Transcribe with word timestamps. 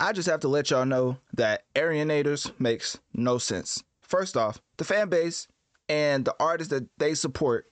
I 0.00 0.12
just 0.12 0.28
have 0.28 0.40
to 0.40 0.48
let 0.48 0.70
y'all 0.70 0.86
know 0.86 1.18
that 1.34 1.64
Arianators 1.74 2.52
makes 2.60 2.98
no 3.14 3.38
sense. 3.38 3.82
First 4.00 4.36
off, 4.36 4.60
the 4.76 4.84
fan 4.84 5.08
base 5.08 5.48
and 5.88 6.24
the 6.24 6.34
artist 6.38 6.70
that 6.70 6.86
they 6.98 7.14
support, 7.14 7.66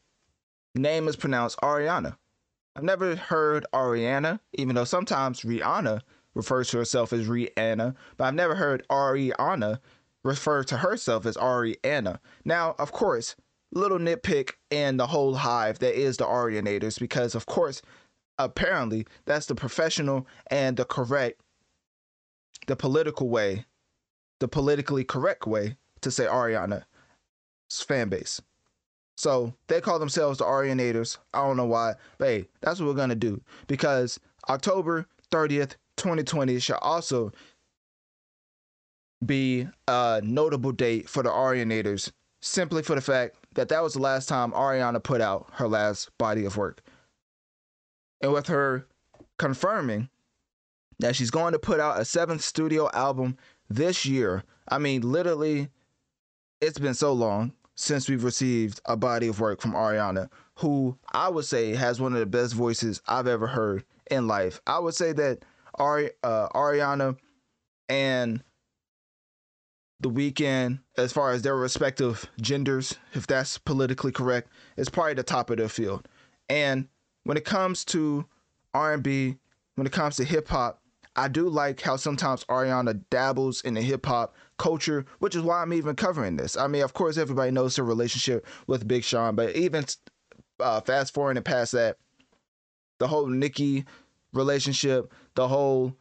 name 0.75 1.07
is 1.07 1.15
pronounced 1.15 1.59
Ariana. 1.61 2.17
I've 2.75 2.83
never 2.83 3.15
heard 3.15 3.65
Ariana, 3.73 4.41
even 4.55 4.75
though 4.75 4.85
sometimes 4.85 5.43
Rihanna 5.43 6.01
refers 6.35 6.69
to 6.71 6.79
herself 6.79 7.13
as 7.13 7.29
Rihanna, 7.29 7.95
but 8.17 8.25
I've 8.25 8.35
never 8.35 8.57
heard 8.57 8.85
Ariana 8.91 9.79
refer 10.25 10.65
to 10.65 10.79
herself 10.79 11.27
as 11.27 11.37
Ariana. 11.37 12.19
Now, 12.45 12.75
of 12.79 12.91
course, 12.91 13.37
little 13.73 13.99
nitpick 13.99 14.53
in 14.71 14.97
the 14.97 15.07
whole 15.07 15.35
hive 15.35 15.79
that 15.79 15.95
is 15.95 16.17
the 16.17 16.25
Arianators, 16.25 16.99
because 16.99 17.37
of 17.37 17.47
course, 17.47 17.83
apparently 18.39 19.07
that's 19.25 19.47
the 19.47 19.55
professional 19.55 20.27
and 20.49 20.77
the 20.77 20.85
correct, 20.85 21.41
the 22.67 22.77
political 22.77 23.29
way, 23.29 23.65
the 24.41 24.49
politically 24.49 25.05
correct 25.05 25.47
way 25.47 25.77
to 26.01 26.11
say 26.11 26.25
Ariana's 26.25 26.85
fan 27.71 28.09
base. 28.09 28.41
So 29.17 29.55
they 29.69 29.81
call 29.81 29.99
themselves 29.99 30.39
the 30.39 30.45
Arianators. 30.45 31.19
I 31.33 31.39
don't 31.47 31.57
know 31.57 31.67
why, 31.67 31.95
but 32.19 32.29
hey, 32.29 32.49
that's 32.61 32.81
what 32.81 32.87
we're 32.87 32.95
gonna 32.95 33.15
do 33.15 33.41
because 33.67 34.21
October 34.49 35.07
30th, 35.31 35.77
2020 35.97 36.59
shall 36.61 36.79
also 36.79 37.33
be 39.25 39.67
a 39.89 40.21
notable 40.23 40.73
date 40.73 41.09
for 41.09 41.23
the 41.23 41.31
Arianators, 41.31 42.13
simply 42.41 42.83
for 42.83 42.95
the 42.95 43.01
fact 43.01 43.37
that 43.55 43.71
that 43.71 43.83
was 43.83 43.95
the 43.95 44.01
last 44.01 44.29
time 44.29 44.53
Ariana 44.53 45.03
put 45.03 45.23
out 45.23 45.49
her 45.55 45.67
last 45.67 46.11
body 46.19 46.45
of 46.45 46.57
work. 46.57 46.83
And 48.21 48.33
with 48.33 48.47
her 48.49 48.87
confirming 49.39 50.11
that 50.99 51.17
she's 51.17 51.31
going 51.31 51.53
to 51.53 51.59
put 51.59 51.81
out 51.81 52.01
a 52.01 52.05
seventh 52.05 52.43
studio 52.43 52.91
album 52.93 53.37
this 53.69 54.07
year, 54.07 54.45
I 54.69 54.79
mean, 54.79 55.03
literally, 55.03 55.69
it's 56.61 56.79
been 56.79 56.95
so 56.95 57.13
long 57.13 57.53
since 57.75 58.09
we've 58.09 58.25
received 58.25 58.81
a 58.87 58.97
body 58.97 59.29
of 59.29 59.41
work 59.41 59.61
from 59.61 59.73
Ariana, 59.73 60.29
who 60.57 60.97
I 61.13 61.29
would 61.29 61.45
say 61.45 61.75
has 61.75 62.01
one 62.01 62.15
of 62.15 62.19
the 62.21 62.27
best 62.27 62.55
voices 62.55 63.03
I've 63.07 63.27
ever 63.27 63.47
heard 63.47 63.85
in 64.11 64.27
life. 64.27 64.61
I 64.67 64.79
would 64.79 64.95
say 64.95 65.13
that 65.13 65.45
Ari, 65.75 66.11
uh, 66.23 66.49
Ariana 66.55 67.19
and 67.89 68.43
The 70.01 70.11
Weeknd, 70.11 70.81
as 70.97 71.13
far 71.13 71.33
as 71.33 71.43
their 71.43 71.57
respective 71.57 72.27
genders, 72.41 72.97
if 73.13 73.27
that's 73.27 73.59
politically 73.59 74.13
correct, 74.13 74.49
is 74.77 74.89
probably 74.89 75.15
the 75.15 75.23
top 75.23 75.51
of 75.51 75.59
their 75.59 75.69
field. 75.69 76.09
And 76.49 76.89
when 77.25 77.37
it 77.37 77.45
comes 77.45 77.85
to 77.87 78.25
R&B, 78.73 79.37
when 79.75 79.87
it 79.87 79.93
comes 79.93 80.17
to 80.17 80.25
hip 80.25 80.49
hop, 80.49 80.81
I 81.17 81.29
do 81.29 81.49
like 81.49 81.81
how 81.81 81.97
sometimes 81.97 82.45
Ariana 82.45 83.03
dabbles 83.11 83.63
in 83.63 83.75
the 83.75 83.83
hip 83.83 84.07
hop 84.07 84.37
culture, 84.59 85.07
which 85.19 85.35
is 85.35 85.43
why 85.43 85.63
I'm 85.63 85.73
even 85.73 85.97
covering 85.97 86.37
this. 86.37 86.57
I 86.57 86.67
mean, 86.67 86.83
of 86.83 86.93
course, 86.93 87.17
everybody 87.17 87.51
knows 87.51 87.77
her 87.77 87.85
relationship 87.85 88.47
with 88.67 88.87
Big 88.87 89.03
Sean, 89.03 89.35
but 89.35 89.57
even 89.57 89.85
uh, 90.61 90.81
fast 90.83 91.15
forwarding 91.15 91.43
past 91.43 91.73
that, 91.73 91.97
the 92.99 93.09
whole 93.09 93.27
Nicki 93.27 93.85
relationship, 94.33 95.13
the 95.35 95.49
whole 95.49 95.95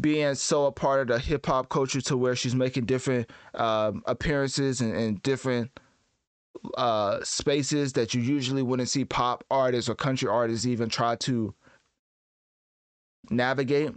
being 0.00 0.34
so 0.34 0.66
a 0.66 0.72
part 0.72 1.00
of 1.00 1.08
the 1.08 1.18
hip 1.18 1.46
hop 1.46 1.68
culture 1.68 2.00
to 2.02 2.16
where 2.16 2.36
she's 2.36 2.54
making 2.54 2.84
different 2.84 3.30
um, 3.54 4.02
appearances 4.06 4.80
and, 4.80 4.94
and 4.94 5.22
different 5.22 5.70
uh, 6.76 7.20
spaces 7.22 7.92
that 7.94 8.14
you 8.14 8.20
usually 8.20 8.62
wouldn't 8.62 8.88
see 8.88 9.04
pop 9.04 9.44
artists 9.50 9.88
or 9.88 9.94
country 9.94 10.28
artists 10.28 10.66
even 10.66 10.88
try 10.88 11.16
to 11.16 11.54
navigate. 13.30 13.92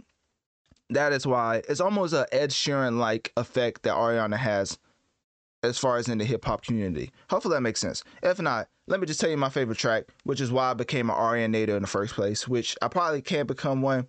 That 0.90 1.12
is 1.12 1.26
why 1.26 1.62
it's 1.68 1.80
almost 1.80 2.12
a 2.12 2.26
Ed 2.32 2.50
Sheeran 2.50 2.98
like 2.98 3.32
effect 3.36 3.82
that 3.82 3.94
Ariana 3.94 4.36
has 4.36 4.78
as 5.62 5.78
far 5.78 5.98
as 5.98 6.08
in 6.08 6.18
the 6.18 6.24
hip 6.24 6.44
hop 6.44 6.64
community. 6.64 7.12
Hopefully 7.28 7.54
that 7.54 7.60
makes 7.60 7.80
sense. 7.80 8.02
If 8.22 8.40
not, 8.40 8.68
let 8.86 8.98
me 8.98 9.06
just 9.06 9.20
tell 9.20 9.30
you 9.30 9.36
my 9.36 9.50
favorite 9.50 9.78
track, 9.78 10.04
which 10.24 10.40
is 10.40 10.50
why 10.50 10.70
I 10.70 10.74
became 10.74 11.10
an 11.10 11.16
Ariana 11.16 11.50
Arianator 11.54 11.76
in 11.76 11.82
the 11.82 11.88
first 11.88 12.14
place, 12.14 12.48
which 12.48 12.76
I 12.82 12.88
probably 12.88 13.22
can't 13.22 13.46
become 13.46 13.82
one 13.82 14.08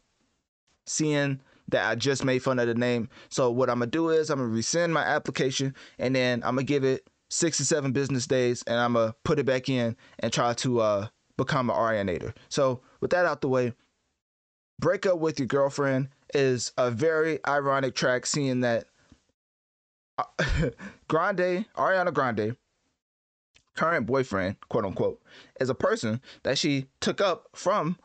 seeing 0.86 1.40
that 1.70 1.90
I 1.90 1.96
just 1.96 2.26
made 2.26 2.44
fun 2.44 2.60
of 2.60 2.68
the 2.68 2.74
name. 2.74 3.10
So 3.30 3.52
what 3.52 3.70
I'm 3.70 3.80
gonna 3.80 3.92
do 3.92 4.10
is 4.10 4.30
I'm 4.30 4.40
gonna 4.40 4.50
rescind 4.50 4.94
my 4.94 5.04
application 5.04 5.76
and 6.00 6.16
then 6.16 6.42
I'm 6.44 6.56
gonna 6.56 6.64
give 6.64 6.84
it 6.84 7.08
six 7.30 7.58
to 7.58 7.66
seven 7.66 7.92
business 7.92 8.28
days 8.28 8.64
and 8.68 8.78
I'm 8.78 8.94
gonna 8.94 9.16
put 9.24 9.40
it 9.40 9.46
back 9.46 9.70
in 9.70 9.96
and 10.20 10.34
try 10.34 10.54
to 10.56 10.82
uh, 10.82 11.08
become 11.38 11.70
an 11.70 11.76
Arianator. 11.76 12.34
So 12.50 12.82
with 13.00 13.12
that 13.12 13.26
out 13.26 13.42
the 13.42 13.48
way, 13.50 13.74
Break 14.82 15.06
Up 15.06 15.20
With 15.20 15.40
Your 15.40 15.48
Girlfriend 15.48 16.10
is 16.34 16.74
a 16.76 16.90
very 16.90 17.40
ironic 17.48 17.94
track, 17.94 18.26
seeing 18.26 18.62
that 18.62 18.86
uh, 20.18 20.24
Grande, 21.08 21.66
Ariana 21.78 22.12
Grande, 22.12 22.58
current 23.76 24.08
boyfriend, 24.08 24.56
quote 24.70 24.84
unquote, 24.84 25.22
is 25.60 25.70
a 25.70 25.76
person 25.76 26.20
that 26.44 26.58
she 26.58 26.88
took 27.00 27.22
up 27.22 27.48
from 27.54 27.96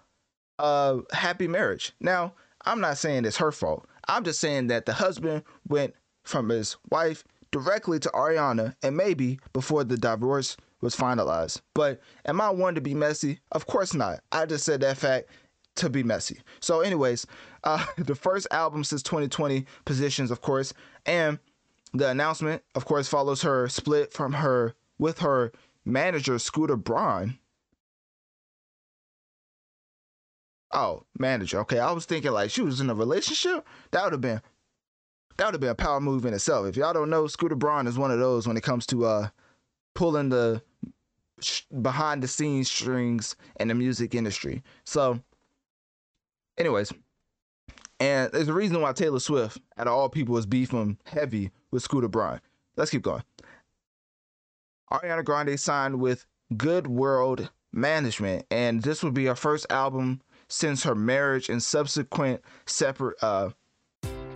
a 0.59 0.99
happy 1.13 1.49
marriage. 1.49 1.93
Now, 1.99 2.35
I'm 2.67 2.83
not 2.83 2.99
saying 2.99 3.25
it's 3.25 3.39
her 3.39 3.53
fault. 3.53 3.89
I'm 4.07 4.23
just 4.23 4.39
saying 4.39 4.67
that 4.67 4.85
the 4.85 4.93
husband 4.93 5.45
went 5.67 5.95
from 6.25 6.51
his 6.51 6.77
wife 6.91 7.25
directly 7.53 7.99
to 8.01 8.11
Ariana 8.11 8.75
and 8.83 8.95
maybe 8.95 9.41
before 9.55 9.83
the 9.83 9.97
divorce 9.97 10.59
was 10.83 10.95
finalized. 10.95 11.63
But 11.75 12.03
am 12.27 12.39
I 12.39 12.51
one 12.51 12.75
to 12.75 12.83
be 12.83 12.95
messy? 12.95 13.41
Of 13.53 13.67
course 13.67 13.95
not. 13.95 14.21
I 14.31 14.45
just 14.45 14.65
said 14.65 14.83
that 14.83 14.99
fact 14.99 15.31
to 15.77 15.91
be 15.91 16.03
messy. 16.03 16.41
So, 16.61 16.81
anyways, 16.81 17.27
uh, 17.65 17.85
the 17.99 18.15
first 18.15 18.47
album 18.51 18.85
since 18.85 19.03
2020 19.03 19.67
positions, 19.85 20.31
of 20.31 20.41
course, 20.41 20.73
and 21.05 21.39
the 21.93 22.09
announcement, 22.09 22.63
of 22.75 22.85
course, 22.85 23.09
follows 23.09 23.43
her 23.43 23.69
split 23.69 24.13
from 24.13 24.35
her 24.35 24.75
with 24.99 25.21
her 25.21 25.53
manager 25.85 26.39
Scooter 26.39 26.77
Braun. 26.77 27.39
Oh, 30.73 31.05
manager. 31.19 31.61
Okay, 31.61 31.79
I 31.79 31.93
was 31.93 32.05
thinking 32.05 32.33
like 32.33 32.51
she 32.51 32.61
was 32.61 32.81
in 32.81 32.91
a 32.91 32.95
relationship. 32.95 33.67
That 33.93 34.05
would 34.05 34.13
have 34.13 34.21
been 34.21 34.43
that 35.37 35.47
would 35.47 35.55
have 35.55 35.61
been 35.61 35.71
a 35.71 35.75
power 35.75 36.01
move 36.01 36.25
in 36.25 36.35
itself. 36.35 36.67
If 36.67 36.77
y'all 36.77 36.93
don't 36.93 37.11
know, 37.11 37.27
Scooter 37.27 37.55
Braun 37.55 37.87
is 37.87 37.99
one 37.99 38.11
of 38.11 38.19
those 38.19 38.47
when 38.47 38.57
it 38.57 38.63
comes 38.63 38.87
to 38.87 39.05
uh 39.07 39.29
pulling 39.95 40.29
the 40.29 40.63
sh- 41.41 41.63
behind 41.81 42.23
the 42.23 42.29
scenes 42.29 42.71
strings 42.71 43.37
in 43.61 43.69
the 43.69 43.75
music 43.75 44.15
industry. 44.15 44.63
So 44.85 45.21
Anyways, 46.59 46.93
and 48.01 48.31
there's 48.33 48.49
a 48.49 48.53
reason 48.53 48.81
why 48.81 48.93
Taylor 48.93 49.21
Swift, 49.21 49.59
out 49.77 49.87
of 49.87 49.93
all 49.93 50.09
people, 50.09 50.37
is 50.37 50.47
beefing 50.47 50.99
heavy 51.07 51.51
with 51.71 51.83
Scooter 51.83 52.09
Braun. 52.09 52.41
Let's 52.77 52.91
keep 52.91 53.03
going. 53.03 53.23
Ariana 54.91 55.25
Grande 55.25 55.59
signed 55.59 56.01
with 56.01 56.27
Good 56.57 56.87
World 56.87 57.51
Management, 57.73 58.47
and 58.51 58.83
this 58.83 59.03
would 59.03 59.15
be 59.15 59.27
her 59.27 59.35
first 59.35 59.67
album 59.71 60.21
since 60.49 60.85
her 60.85 60.95
marriage 60.95 61.49
and 61.49 61.63
subsequent 61.63 62.41
separate 62.67 63.17
uh, 63.23 63.51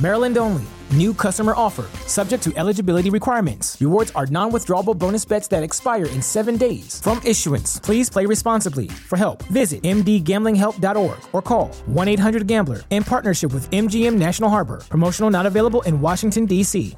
Maryland 0.00 0.38
only. 0.38 0.62
New 0.92 1.12
customer 1.12 1.52
offer. 1.54 1.86
Subject 2.08 2.42
to 2.42 2.52
eligibility 2.56 3.10
requirements. 3.10 3.76
Rewards 3.80 4.10
are 4.12 4.26
non 4.26 4.50
withdrawable 4.50 4.98
bonus 4.98 5.24
bets 5.24 5.46
that 5.48 5.62
expire 5.62 6.06
in 6.06 6.22
seven 6.22 6.56
days. 6.56 7.00
From 7.00 7.20
issuance, 7.24 7.78
please 7.78 8.10
play 8.10 8.26
responsibly. 8.26 8.88
For 8.88 9.16
help, 9.16 9.42
visit 9.44 9.82
mdgamblinghelp.org 9.82 11.18
or 11.32 11.42
call 11.42 11.68
1 11.86 12.08
800 12.08 12.46
Gambler 12.46 12.80
in 12.90 13.04
partnership 13.04 13.52
with 13.52 13.70
MGM 13.70 14.14
National 14.14 14.50
Harbor. 14.50 14.82
Promotional 14.88 15.30
not 15.30 15.46
available 15.46 15.82
in 15.82 16.00
Washington, 16.00 16.46
D.C. 16.46 16.96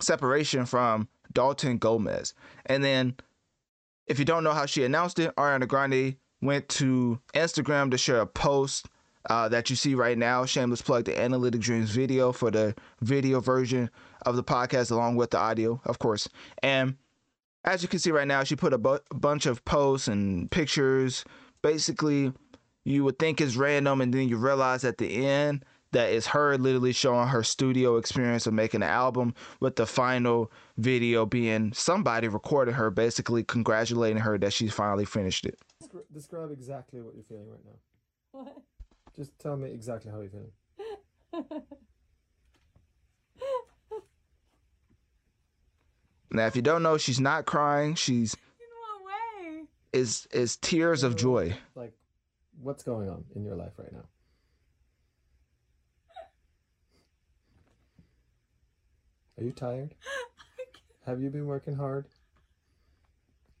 Separation 0.00 0.64
from 0.64 1.08
Dalton 1.32 1.78
Gomez. 1.78 2.34
And 2.66 2.82
then, 2.84 3.16
if 4.06 4.18
you 4.18 4.24
don't 4.24 4.44
know 4.44 4.52
how 4.52 4.66
she 4.66 4.84
announced 4.84 5.18
it, 5.18 5.34
Ariana 5.36 5.66
Grande 5.66 6.16
went 6.40 6.68
to 6.68 7.20
Instagram 7.34 7.90
to 7.90 7.98
share 7.98 8.20
a 8.20 8.26
post 8.26 8.86
uh, 9.30 9.48
that 9.48 9.70
you 9.70 9.76
see 9.76 9.94
right 9.94 10.18
now. 10.18 10.44
Shameless 10.44 10.82
plug 10.82 11.04
the 11.04 11.18
Analytic 11.18 11.60
Dreams 11.60 11.90
video 11.90 12.32
for 12.32 12.50
the 12.50 12.74
video 13.00 13.40
version 13.40 13.90
of 14.26 14.36
the 14.36 14.44
podcast, 14.44 14.90
along 14.90 15.16
with 15.16 15.30
the 15.30 15.38
audio, 15.38 15.80
of 15.84 15.98
course. 15.98 16.28
And 16.62 16.96
as 17.64 17.82
you 17.82 17.88
can 17.88 17.98
see 17.98 18.10
right 18.10 18.28
now, 18.28 18.44
she 18.44 18.56
put 18.56 18.72
a 18.72 18.78
bu- 18.78 18.98
bunch 19.14 19.46
of 19.46 19.64
posts 19.64 20.08
and 20.08 20.50
pictures. 20.50 21.24
Basically, 21.62 22.32
you 22.84 23.04
would 23.04 23.18
think 23.18 23.40
is 23.40 23.56
random, 23.56 24.00
and 24.00 24.12
then 24.12 24.28
you 24.28 24.36
realize 24.36 24.84
at 24.84 24.98
the 24.98 25.26
end 25.26 25.64
that 25.92 26.10
it's 26.12 26.26
her 26.26 26.58
literally 26.58 26.92
showing 26.92 27.28
her 27.28 27.42
studio 27.42 27.96
experience 27.96 28.46
of 28.46 28.52
making 28.52 28.82
an 28.82 28.88
album, 28.88 29.32
with 29.60 29.76
the 29.76 29.86
final 29.86 30.50
video 30.76 31.24
being 31.24 31.72
somebody 31.72 32.26
recording 32.28 32.74
her, 32.74 32.90
basically 32.90 33.44
congratulating 33.44 34.18
her 34.18 34.36
that 34.36 34.52
she 34.52 34.68
finally 34.68 35.04
finished 35.04 35.46
it. 35.46 35.58
Describe 36.12 36.50
exactly 36.50 37.00
what 37.00 37.14
you're 37.14 37.24
feeling 37.24 37.48
right 37.48 37.64
now. 37.64 37.78
What? 38.32 38.56
Just 39.16 39.38
tell 39.38 39.56
me 39.56 39.70
exactly 39.70 40.10
how 40.10 40.20
you're 40.20 40.30
feeling. 40.30 40.52
Now, 46.30 46.46
if 46.46 46.56
you 46.56 46.62
don't 46.62 46.82
know, 46.82 46.98
she's 46.98 47.20
not 47.20 47.44
crying. 47.46 47.94
She's 47.94 48.34
In 48.34 48.40
what 48.80 49.04
way? 49.06 49.62
is 49.92 50.26
is 50.32 50.56
tears 50.56 51.04
of 51.04 51.14
joy. 51.14 51.56
Like, 51.76 51.92
what's 52.60 52.82
going 52.82 53.08
on 53.08 53.24
in 53.36 53.44
your 53.44 53.54
life 53.54 53.72
right 53.78 53.92
now? 53.92 54.04
Are 59.38 59.44
you 59.44 59.52
tired? 59.52 59.94
Have 61.06 61.20
you 61.20 61.30
been 61.30 61.46
working 61.46 61.76
hard? 61.76 62.06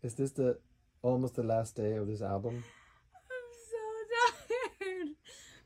Is 0.02 0.14
this 0.14 0.32
the 0.32 0.58
almost 1.02 1.36
the 1.36 1.42
last 1.42 1.76
day 1.76 1.92
of 1.92 2.06
this 2.08 2.22
album? 2.22 2.64
I'm 3.14 3.52
so 3.70 4.84
tired, 4.84 5.08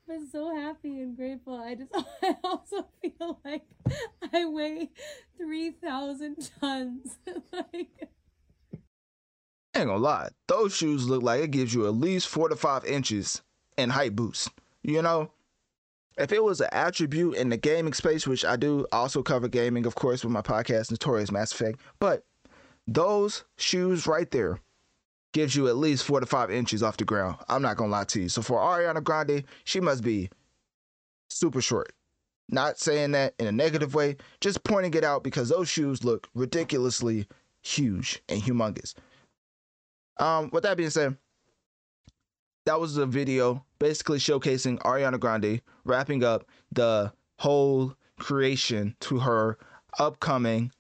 but 0.07 0.19
so 0.31 0.55
happy 0.69 1.01
and 1.01 1.17
grateful. 1.17 1.55
I 1.55 1.75
just, 1.75 1.91
I 2.23 2.37
also 2.45 2.87
feel 3.01 3.41
like 3.45 3.65
I 4.33 4.45
weigh 4.45 4.91
three 5.37 5.71
thousand 5.71 6.51
tons. 6.61 7.19
like, 7.53 8.09
ain't 9.75 9.87
gonna 9.87 9.97
lie, 9.97 10.29
those 10.47 10.77
shoes 10.77 11.09
look 11.09 11.23
like 11.23 11.43
it 11.43 11.51
gives 11.51 11.73
you 11.73 11.87
at 11.87 11.95
least 11.95 12.29
four 12.29 12.49
to 12.49 12.57
five 12.57 12.85
inches 12.85 13.43
in 13.77 13.91
height 13.91 14.15
boost. 14.15 14.51
You 14.83 15.01
know, 15.03 15.31
if 16.19 16.33
it 16.33 16.45
was 16.45 16.61
an 16.61 16.69
attribute 16.73 17.37
in 17.37 17.49
the 17.49 17.57
gaming 17.57 17.95
space, 17.95 18.27
which 18.27 18.45
I 18.45 18.57
do 18.57 18.87
also 18.93 19.23
cover 19.23 19.49
gaming, 19.49 19.87
of 19.87 19.95
course, 19.95 20.23
with 20.23 20.33
my 20.33 20.43
podcast, 20.43 20.91
Notorious 20.91 21.31
Mass 21.31 21.53
Effect, 21.53 21.81
but 21.99 22.25
those 22.87 23.45
shoes 23.57 24.07
right 24.07 24.31
there 24.31 24.61
gives 25.33 25.55
you 25.55 25.69
at 25.69 25.77
least 25.77 26.05
four 26.05 26.21
to 26.21 26.27
five 26.27 26.51
inches 26.51 26.83
off 26.83 26.97
the 26.97 27.05
ground. 27.05 27.37
I'm 27.49 27.63
not 27.63 27.77
gonna 27.77 27.91
lie 27.91 28.05
to 28.05 28.23
you. 28.23 28.29
So 28.29 28.43
for 28.43 28.59
Ariana 28.59 29.03
Grande, 29.03 29.45
she 29.65 29.81
must 29.81 30.03
be 30.03 30.31
super 31.29 31.61
short. 31.61 31.93
Not 32.49 32.79
saying 32.79 33.13
that 33.13 33.35
in 33.39 33.47
a 33.47 33.53
negative 33.53 33.95
way, 33.95 34.17
just 34.41 34.65
pointing 34.65 34.95
it 34.95 35.05
out 35.05 35.23
because 35.23 35.51
those 35.51 35.69
shoes 35.69 36.03
look 36.03 36.29
ridiculously 36.35 37.27
huge 37.63 38.23
and 38.29 38.41
humongous. 38.41 38.95
Um, 40.19 40.51
with 40.53 40.63
that 40.63 40.77
being 40.77 40.91
said, 40.91 41.17
that 42.65 42.81
was 42.81 42.97
a 42.97 43.07
video 43.07 43.65
basically 43.79 44.19
showcasing 44.19 44.79
Ariana 44.81 45.21
Grande 45.21 45.61
wrapping 45.85 46.25
up 46.25 46.45
the 46.73 47.13
whole 47.39 47.95
creation 48.19 48.97
to 49.01 49.19
her 49.19 49.59
upcoming 49.99 50.73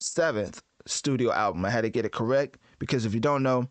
seventh 0.00 0.62
studio 0.86 1.32
album. 1.32 1.64
I 1.64 1.70
had 1.70 1.82
to 1.82 1.90
get 1.90 2.04
it 2.04 2.12
correct 2.12 2.58
because 2.78 3.04
if 3.04 3.14
you 3.14 3.20
don't 3.20 3.42
know, 3.42 3.68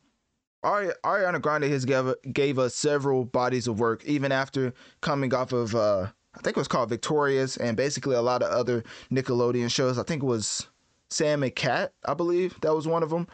Ari- 0.63 0.93
Ariana 1.03 1.41
Grande 1.41 1.65
has 1.65 1.85
gave, 1.85 2.13
gave 2.31 2.57
us 2.57 2.75
several 2.75 3.25
bodies 3.25 3.67
of 3.67 3.79
work 3.79 4.03
even 4.05 4.31
after 4.31 4.73
coming 5.01 5.33
off 5.33 5.51
of 5.51 5.75
uh, 5.75 6.07
I 6.35 6.41
think 6.41 6.57
it 6.57 6.61
was 6.61 6.67
called 6.67 6.89
Victorious 6.89 7.57
and 7.57 7.77
basically 7.77 8.15
a 8.15 8.21
lot 8.21 8.41
of 8.41 8.51
other 8.51 8.83
Nickelodeon 9.11 9.69
shows. 9.69 9.99
I 9.99 10.03
think 10.03 10.23
it 10.23 10.25
was 10.25 10.67
Sam 11.09 11.43
and 11.43 11.55
Cat, 11.55 11.93
I 12.05 12.13
believe 12.13 12.59
that 12.61 12.73
was 12.73 12.87
one 12.87 13.03
of 13.03 13.09
them. 13.09 13.27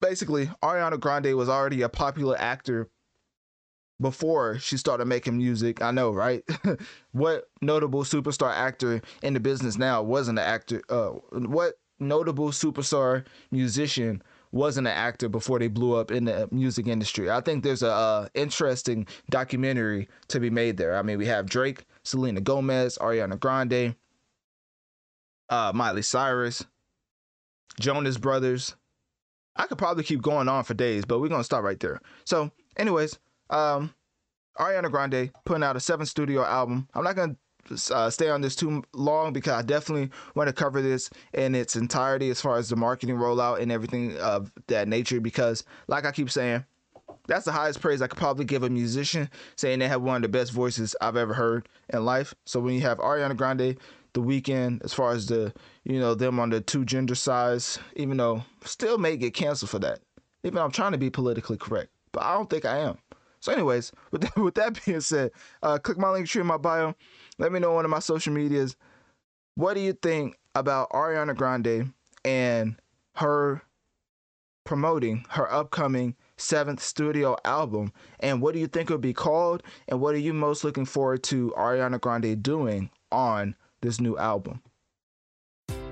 Basically, 0.00 0.46
Ariana 0.62 0.98
Grande 0.98 1.34
was 1.34 1.48
already 1.48 1.82
a 1.82 1.88
popular 1.88 2.36
actor 2.38 2.88
before 4.00 4.58
she 4.58 4.76
started 4.76 5.06
making 5.06 5.36
music. 5.36 5.82
I 5.82 5.90
know, 5.90 6.10
right? 6.10 6.42
what 7.12 7.48
notable 7.60 8.02
superstar 8.04 8.50
actor 8.50 9.02
in 9.22 9.34
the 9.34 9.40
business 9.40 9.76
now 9.76 10.02
wasn't 10.02 10.38
an 10.38 10.44
actor? 10.44 10.82
Uh, 10.88 11.10
what 11.32 11.74
notable 11.98 12.48
superstar 12.48 13.24
musician 13.50 14.22
wasn't 14.52 14.86
an 14.86 14.92
actor 14.92 15.28
before 15.28 15.58
they 15.58 15.68
blew 15.68 15.94
up 15.94 16.10
in 16.10 16.24
the 16.24 16.48
music 16.50 16.86
industry? 16.86 17.30
I 17.30 17.40
think 17.40 17.62
there's 17.62 17.82
a 17.82 18.28
interesting 18.34 19.06
documentary 19.30 20.08
to 20.28 20.40
be 20.40 20.50
made 20.50 20.76
there. 20.76 20.96
I 20.96 21.02
mean, 21.02 21.18
we 21.18 21.26
have 21.26 21.46
Drake, 21.46 21.84
Selena 22.02 22.40
Gomez, 22.40 22.98
Ariana 22.98 23.38
Grande, 23.38 23.94
uh, 25.48 25.72
Miley 25.74 26.02
Cyrus, 26.02 26.64
Jonas 27.78 28.18
Brothers. 28.18 28.74
I 29.56 29.66
could 29.66 29.78
probably 29.78 30.04
keep 30.04 30.22
going 30.22 30.48
on 30.48 30.64
for 30.64 30.74
days, 30.74 31.04
but 31.04 31.20
we're 31.20 31.28
gonna 31.28 31.44
stop 31.44 31.62
right 31.62 31.78
there. 31.80 32.00
So, 32.24 32.50
anyways, 32.76 33.18
um, 33.50 33.94
Ariana 34.58 34.90
Grande 34.90 35.30
putting 35.44 35.64
out 35.64 35.76
a 35.76 35.80
seventh 35.80 36.08
studio 36.08 36.44
album. 36.44 36.88
I'm 36.94 37.04
not 37.04 37.16
gonna 37.16 37.36
uh, 37.90 38.10
stay 38.10 38.28
on 38.28 38.40
this 38.40 38.56
too 38.56 38.82
long 38.92 39.32
because 39.32 39.52
I 39.52 39.62
definitely 39.62 40.10
want 40.34 40.48
to 40.48 40.52
cover 40.52 40.82
this 40.82 41.10
in 41.32 41.54
its 41.54 41.76
entirety 41.76 42.30
as 42.30 42.40
far 42.40 42.56
as 42.56 42.68
the 42.68 42.76
marketing 42.76 43.16
rollout 43.16 43.60
and 43.60 43.70
everything 43.70 44.16
of 44.18 44.52
that 44.68 44.88
nature. 44.88 45.20
Because, 45.20 45.64
like 45.88 46.04
I 46.04 46.12
keep 46.12 46.30
saying, 46.30 46.64
that's 47.26 47.44
the 47.44 47.52
highest 47.52 47.80
praise 47.80 48.02
I 48.02 48.06
could 48.06 48.18
probably 48.18 48.44
give 48.44 48.62
a 48.62 48.70
musician, 48.70 49.30
saying 49.56 49.78
they 49.78 49.88
have 49.88 50.02
one 50.02 50.16
of 50.16 50.22
the 50.22 50.28
best 50.28 50.52
voices 50.52 50.96
I've 51.00 51.16
ever 51.16 51.34
heard 51.34 51.68
in 51.92 52.04
life. 52.04 52.34
So 52.44 52.60
when 52.60 52.74
you 52.74 52.80
have 52.82 52.98
Ariana 52.98 53.36
Grande, 53.36 53.78
The 54.12 54.20
Weeknd, 54.20 54.82
as 54.84 54.92
far 54.92 55.12
as 55.12 55.26
the 55.26 55.52
you 55.84 56.00
know 56.00 56.14
them 56.14 56.40
on 56.40 56.50
the 56.50 56.60
two 56.60 56.84
gender 56.84 57.14
sides, 57.14 57.78
even 57.96 58.16
though 58.16 58.44
still 58.64 58.98
may 58.98 59.16
get 59.16 59.34
canceled 59.34 59.70
for 59.70 59.78
that. 59.80 60.00
Even 60.42 60.56
though 60.56 60.64
I'm 60.64 60.70
trying 60.70 60.92
to 60.92 60.98
be 60.98 61.10
politically 61.10 61.58
correct, 61.58 61.90
but 62.12 62.22
I 62.22 62.34
don't 62.34 62.48
think 62.48 62.64
I 62.64 62.78
am. 62.78 62.98
So, 63.40 63.52
anyways, 63.52 63.92
with 64.10 64.22
that, 64.22 64.36
with 64.36 64.54
that 64.54 64.84
being 64.84 65.00
said, 65.00 65.32
uh, 65.62 65.78
click 65.78 65.98
my 65.98 66.10
link 66.10 66.26
tree 66.26 66.40
in 66.40 66.46
my 66.46 66.56
bio. 66.56 66.94
Let 67.40 67.52
me 67.52 67.58
know 67.58 67.70
on 67.70 67.76
one 67.76 67.84
of 67.86 67.90
my 67.90 68.00
social 68.00 68.34
medias. 68.34 68.76
What 69.54 69.72
do 69.72 69.80
you 69.80 69.94
think 69.94 70.38
about 70.54 70.90
Ariana 70.90 71.34
Grande 71.34 71.94
and 72.22 72.76
her 73.14 73.62
promoting 74.64 75.24
her 75.30 75.50
upcoming 75.50 76.16
seventh 76.36 76.82
studio 76.82 77.38
album? 77.46 77.94
And 78.20 78.42
what 78.42 78.52
do 78.52 78.60
you 78.60 78.66
think 78.66 78.90
it 78.90 78.92
would 78.92 79.00
be 79.00 79.14
called? 79.14 79.62
And 79.88 80.02
what 80.02 80.14
are 80.14 80.18
you 80.18 80.34
most 80.34 80.64
looking 80.64 80.84
forward 80.84 81.22
to 81.24 81.50
Ariana 81.56 81.98
Grande 81.98 82.42
doing 82.42 82.90
on 83.10 83.56
this 83.80 84.02
new 84.02 84.18
album? 84.18 84.60